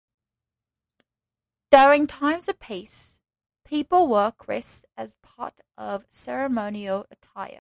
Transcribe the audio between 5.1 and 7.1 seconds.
part of ceremonial